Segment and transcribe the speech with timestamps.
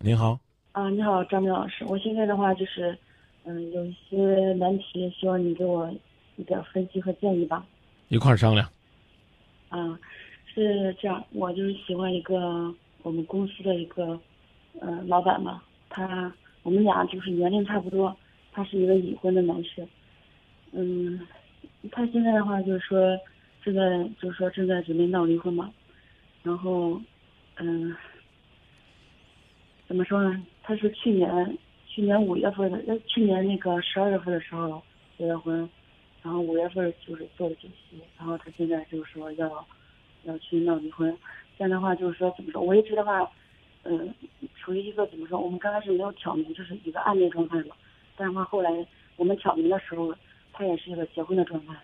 [0.00, 0.38] 您好，
[0.72, 2.96] 啊，你好，张明老师，我现在的话就是，
[3.44, 5.90] 嗯，有一些难题，希望你给我
[6.36, 7.66] 一点分析和建议吧。
[8.08, 8.68] 一块儿商量。
[9.70, 9.98] 啊，
[10.44, 12.72] 是这样，我就是喜欢一个
[13.02, 14.20] 我们公司的一个，
[14.80, 16.32] 呃，老板嘛，他
[16.62, 18.14] 我们俩就是年龄差不多，
[18.52, 19.84] 他是一个已婚的男士，
[20.72, 21.26] 嗯，
[21.90, 23.18] 他现在的话就是说
[23.64, 25.72] 正在就是说正在准备闹离婚嘛，
[26.42, 27.00] 然后，
[27.56, 27.96] 嗯，
[29.86, 30.42] 怎么说呢？
[30.62, 34.82] 他是去年去年五月份的，呃，去年那个十二月份的时候
[35.16, 35.68] 结的婚，
[36.22, 39.66] 然后五月份就是做的酒席，然后他现在就是说要
[40.24, 41.16] 要去闹离婚，
[41.56, 42.60] 这样的话就是说怎么说？
[42.60, 43.30] 我一直的话，
[43.84, 44.12] 嗯、
[44.56, 45.38] 处于一个怎么说？
[45.38, 47.76] 我们刚开始没有挑明，就是一个暧昧状态嘛。
[48.16, 48.70] 但是话后来
[49.16, 50.12] 我们挑明的时候，
[50.52, 51.74] 他也是一个结婚的状态。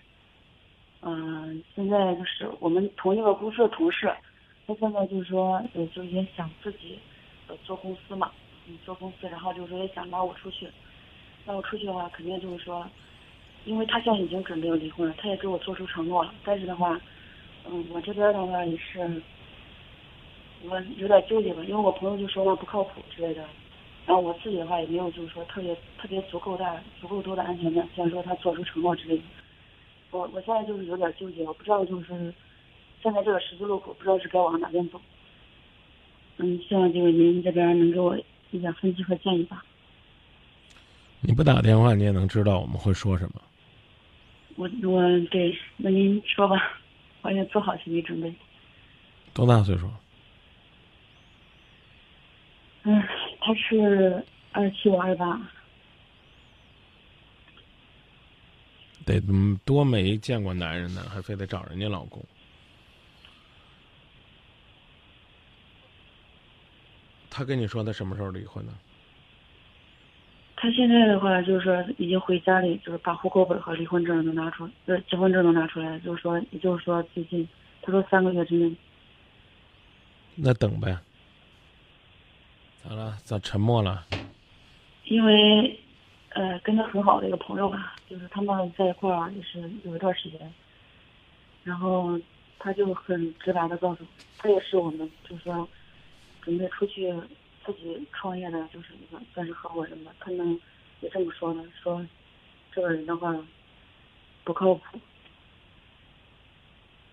[1.02, 4.12] 嗯、现在就是我们同一个公司的同事，
[4.66, 6.98] 他现在就是说，呃，就也想自己
[7.64, 8.30] 做公司嘛，
[8.66, 10.68] 嗯，做公司，然后就是说也想拉我出去，
[11.46, 12.86] 拉我出去的话，肯定就是说，
[13.64, 17.00] 因为他现在已经准备要离婚了，他也给我做出承诺了，但是的话，
[17.68, 19.22] 嗯，我这边的话也是，
[20.64, 23.42] 我有点纠结吧，因为我朋友就说他不靠谱之类的，
[24.06, 29.22] 然后我自己的话也没有就是说特别特别足够大、足够多的安全感，像说他做出承诺之类的，
[30.10, 32.32] 我我现在就是有点纠结，我不知道就是
[33.02, 35.00] 现在这个十字路口，不知道是该往哪边走。
[36.42, 38.18] 嗯，希望就是您这边能给我
[38.50, 39.64] 一点分析和建议吧。
[41.20, 43.40] 你不打电话，你也能知道我们会说什么。
[44.56, 46.80] 我我对，那您说吧，
[47.22, 48.34] 我也做好心理准备。
[49.32, 49.88] 多大岁数？
[52.82, 53.00] 嗯，
[53.40, 54.20] 他是
[54.50, 55.40] 二七我二八，
[59.06, 62.20] 得嗯多没见过男人呢，还非得找人家老公。
[67.42, 68.72] 他跟你说他什么时候离婚的？
[70.54, 77.48] 他现在的话就是说已经回家里，就是把户口本和离婚证都拿出，呃，结婚证都拿出来，就是说，也就是说最近，
[77.82, 78.72] 他说三个月之内，
[80.36, 80.96] 那等呗。
[82.76, 83.18] 咋了？
[83.24, 84.06] 咋沉默了？
[85.06, 85.80] 因为，
[86.28, 90.54] 呃，跟他很好的一个朋友吧，就是他们在一块儿也是有一段时间，
[91.64, 92.16] 然后
[92.60, 94.08] 他就很直白的告诉我，
[94.38, 95.68] 他也是我们就是说
[96.42, 97.12] 准备出去
[97.64, 100.60] 自己创业的，就是一个算是合伙人吧，他们
[101.00, 102.06] 也这么说的，说
[102.72, 103.34] 这个人的话
[104.44, 105.00] 不靠谱，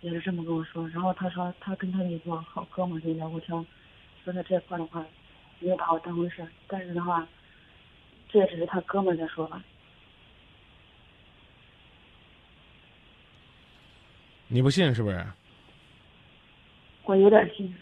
[0.02, 0.88] 也是这么跟我说。
[0.90, 3.66] 然后他说他跟他的一个好哥们儿就聊过天，
[4.24, 5.06] 说他这块儿的话
[5.60, 7.28] 没有把我当回事儿，但是的话。
[8.32, 9.60] 这也只是他哥们儿在说吧。
[14.50, 15.26] 你不信是不是？
[17.06, 17.76] 我有点信，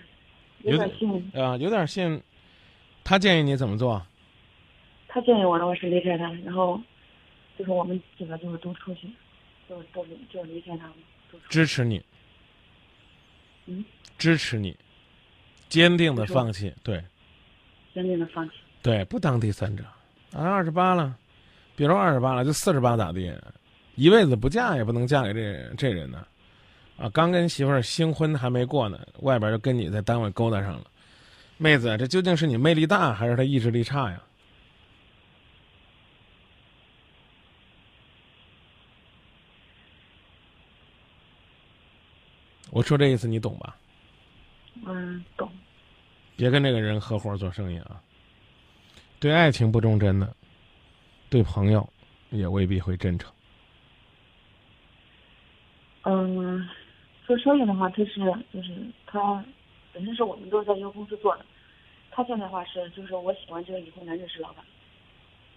[0.64, 1.32] 有点信。
[1.34, 2.22] 啊，有点信。
[3.04, 4.02] 他建议你怎么做？
[5.08, 6.82] 他建议我的我是离开他，然后
[7.58, 9.08] 就是我们几个就是都出去，
[9.70, 10.96] 就都就离开他们。
[11.50, 12.04] 支持你。
[13.66, 13.84] 嗯。
[14.18, 14.76] 支持你，
[15.70, 17.04] 坚定的放弃，对。
[17.94, 18.56] 坚定的放弃。
[18.82, 19.84] 对，不当第三者。
[20.34, 21.16] 啊，二十八了，
[21.76, 23.34] 别说二十八了，就四十八咋地？
[23.96, 26.18] 一辈子不嫁也不能嫁给这这人呢。
[26.20, 26.28] 啊，
[27.14, 30.86] 刚跟媳妇儿新婚还没过呢，外边就跟你在单位勾搭上了。
[31.58, 34.22] 妹子，这究竟是你魅力大还是他意志力差呀？
[42.70, 43.76] 我说这意思你懂吧？
[44.86, 45.50] 嗯，懂。
[46.36, 48.00] 别跟这个人合伙做生意啊！
[49.20, 50.36] 对爱情不忠贞的，
[51.30, 51.90] 对朋友
[52.30, 53.32] 也未必会真诚。
[56.04, 56.70] 嗯，
[57.28, 58.22] 做生意的话，他是
[58.54, 58.74] 就是
[59.06, 59.44] 他
[59.92, 61.46] 本身是我们都是在一个公司做的，
[62.10, 64.64] 他现在的话是就是我喜欢这个以后男认识老板，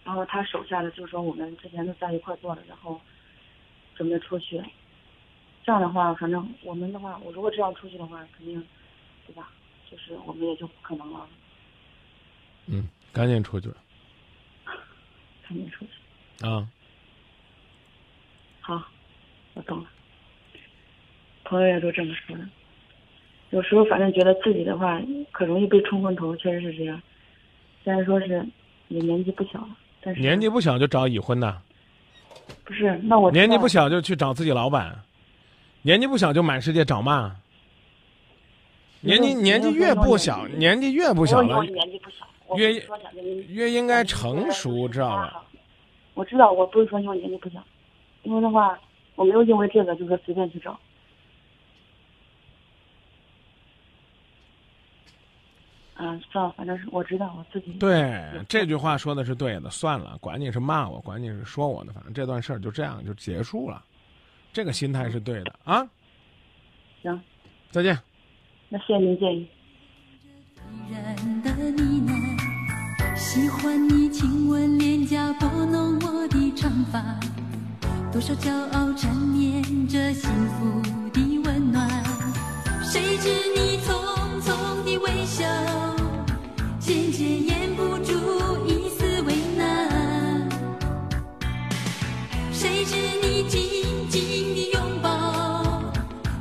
[0.05, 3.01] 然后他手下的就是说我们之前都在一块做的，然后
[3.95, 4.61] 准备出去。
[5.63, 8.67] 这样的话，反正我们的话，我如果这样出去的话，肯定，
[9.27, 9.51] 对吧？
[9.89, 11.29] 就是我们也就不可能了。
[12.67, 12.89] 嗯。
[13.13, 13.69] 赶紧出去！
[15.43, 16.47] 赶紧出去！
[16.47, 16.65] 啊，
[18.61, 18.81] 好，
[19.55, 19.91] 我懂了。
[21.51, 22.45] 朋友也都这么说的。
[23.51, 25.03] 有时候反正觉得自己的话，
[25.33, 27.03] 可容易被冲昏头，确实是这样。
[27.83, 28.47] 虽然说是
[28.87, 31.61] 也年纪不小了，但是年纪不小就找已婚的。
[32.65, 34.97] 不是，那我年纪不小就去找自己老板，
[35.83, 37.35] 年纪不小就满世界找骂。
[39.01, 42.27] 年纪年纪越不小，年纪越不小了，年纪不小。
[42.57, 42.73] 越
[43.49, 45.43] 越应该成熟，知道吧？
[46.15, 47.61] 我知道，我不是说因为年纪不小，
[48.23, 48.79] 因为的话，
[49.17, 50.79] 我没有因为这个就说随便去找。
[56.01, 57.73] 啊，算了，反正是我知道我自己。
[57.75, 59.69] 对，这句话说的是对的。
[59.69, 63.85] 算了，管你是骂我，管你是说我的，反正这段事儿就这样就结束了。
[64.51, 65.87] 这个心态是对的啊。
[67.03, 67.21] 行，
[67.71, 67.99] 再见。
[68.71, 69.47] 那谢谢您建议。
[70.89, 77.21] 人的呢喃，喜欢你亲吻脸颊，拨弄我的长发，
[78.11, 80.81] 多少骄傲缠绵着幸福
[81.11, 81.87] 的温暖。
[82.83, 83.93] 谁知你匆
[84.41, 85.45] 匆的微笑，
[86.93, 88.13] 渐渐掩不住
[88.67, 90.49] 一丝为难。
[92.53, 95.85] 谁知你紧紧的拥抱，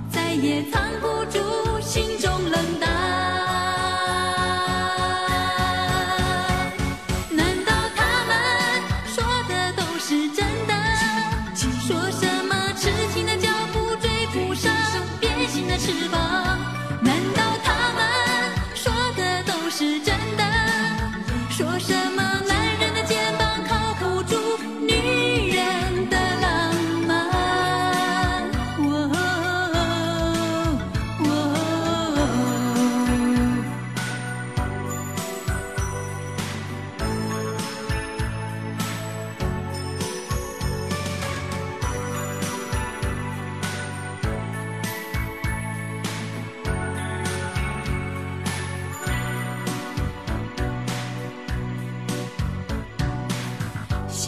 [0.09, 1.39] 再也藏不住
[1.79, 2.98] 心中冷淡。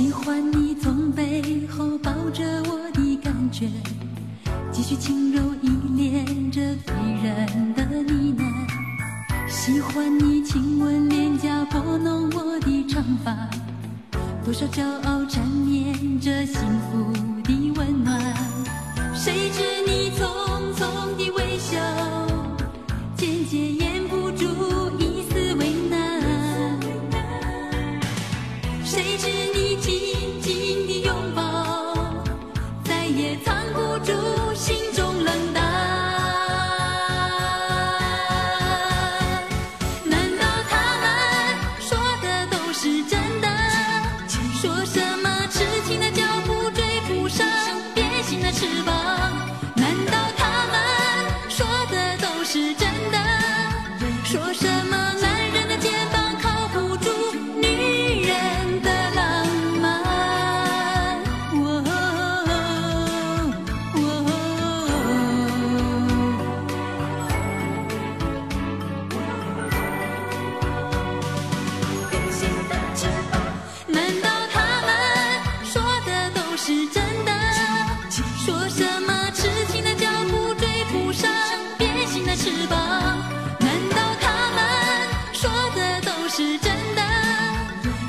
[0.01, 3.69] 喜欢你从背后抱着我的感觉，
[4.71, 9.47] 继续轻柔依恋着醉人的呢喃。
[9.47, 13.47] 喜欢你亲吻脸颊，拨弄我的长发，
[14.43, 16.55] 多少骄傲缠绵着幸
[16.89, 17.13] 福
[17.43, 18.19] 的温暖。
[19.13, 20.73] 谁知你匆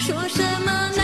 [0.04, 1.01] 说什么呢？